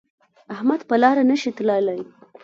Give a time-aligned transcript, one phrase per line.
[0.55, 2.01] احمد په لاره نشي تللی.